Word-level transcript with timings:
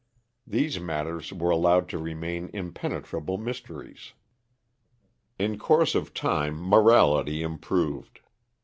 These 0.47 0.79
matters 0.79 1.31
were 1.31 1.51
allowed 1.51 1.87
to 1.89 1.99
remain 1.99 2.49
impenetrable 2.55 3.37
mysteries. 3.37 4.13
In 5.37 5.59
course 5.59 5.93
of 5.93 6.11
time 6.11 6.55
morality 6.59 7.43
improved. 7.43 8.21